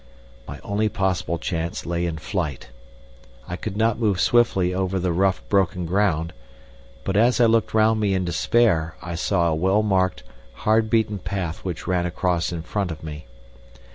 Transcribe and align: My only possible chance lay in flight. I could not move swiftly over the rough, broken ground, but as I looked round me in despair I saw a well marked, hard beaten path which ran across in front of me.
My 0.47 0.57
only 0.63 0.89
possible 0.89 1.37
chance 1.37 1.85
lay 1.85 2.07
in 2.07 2.17
flight. 2.17 2.69
I 3.47 3.55
could 3.55 3.77
not 3.77 3.99
move 3.99 4.19
swiftly 4.19 4.73
over 4.73 4.97
the 4.97 5.11
rough, 5.11 5.43
broken 5.47 5.85
ground, 5.85 6.33
but 7.03 7.15
as 7.15 7.39
I 7.39 7.45
looked 7.45 7.75
round 7.75 7.99
me 7.99 8.15
in 8.15 8.25
despair 8.25 8.95
I 9.03 9.13
saw 9.13 9.49
a 9.49 9.53
well 9.53 9.83
marked, 9.83 10.23
hard 10.65 10.89
beaten 10.89 11.19
path 11.19 11.63
which 11.63 11.85
ran 11.85 12.07
across 12.07 12.51
in 12.51 12.63
front 12.63 12.89
of 12.89 13.03
me. 13.03 13.27